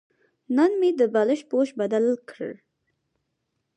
نن 0.55 0.71
مې 0.79 0.89
د 0.99 1.01
بالښت 1.13 1.45
پوښ 1.51 1.67
بدل 1.79 2.05
کړ. 2.29 2.49